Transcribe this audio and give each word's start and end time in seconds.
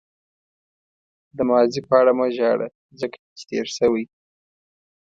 د 1.37 1.39
ماضي 1.49 1.81
په 1.87 1.93
اړه 1.99 2.11
مه 2.17 2.27
ژاړه 2.35 2.67
ځکه 2.99 3.17
چې 3.37 3.43
تېر 3.51 3.65
شوی. 3.77 4.03